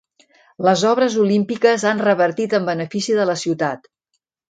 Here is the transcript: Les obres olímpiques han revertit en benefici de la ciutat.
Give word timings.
Les 0.67 0.83
obres 0.91 1.17
olímpiques 1.25 1.87
han 1.91 2.03
revertit 2.09 2.59
en 2.61 2.69
benefici 2.73 3.19
de 3.23 3.31
la 3.35 3.41
ciutat. 3.47 3.91